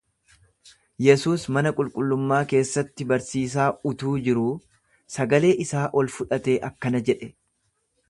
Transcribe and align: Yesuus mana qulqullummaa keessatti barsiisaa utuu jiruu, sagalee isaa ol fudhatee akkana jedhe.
Yesuus 1.07 1.43
mana 1.57 1.71
qulqullummaa 1.79 2.39
keessatti 2.55 3.07
barsiisaa 3.13 3.69
utuu 3.93 4.17
jiruu, 4.31 4.49
sagalee 5.19 5.55
isaa 5.69 5.89
ol 6.03 6.15
fudhatee 6.19 6.61
akkana 6.73 7.09
jedhe. 7.13 7.35